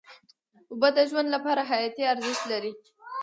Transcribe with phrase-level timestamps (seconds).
[0.71, 2.71] اوبه د ژوند لپاره حیاتي ارزښت لري.